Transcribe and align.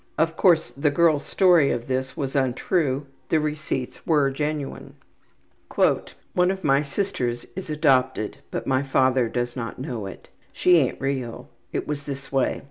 Of 0.17 0.35
course 0.35 0.71
the 0.71 0.89
girl's 0.89 1.27
story 1.27 1.69
of 1.71 1.85
this 1.87 2.17
was 2.17 2.35
untrue; 2.35 3.05
the 3.29 3.39
receipts 3.39 4.03
were 4.07 4.31
genuine.) 4.31 4.95
``One 5.69 6.51
of 6.51 6.63
my 6.63 6.81
sisters 6.81 7.45
is 7.55 7.69
adopted, 7.69 8.37
but 8.49 8.65
my 8.65 8.81
father 8.81 9.29
does 9.29 9.55
not 9.55 9.77
know 9.77 10.07
it. 10.07 10.27
She 10.53 10.77
ain't 10.77 10.99
real. 10.99 11.51
It 11.71 11.87
was 11.87 12.05
this 12.05 12.31
way. 12.31 12.59